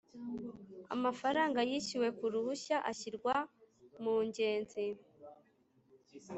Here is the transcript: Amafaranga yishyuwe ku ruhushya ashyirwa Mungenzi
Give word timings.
Amafaranga 0.95 1.59
yishyuwe 1.69 2.09
ku 2.17 2.25
ruhushya 2.33 2.77
ashyirwa 2.91 3.33
Mungenzi 4.01 4.85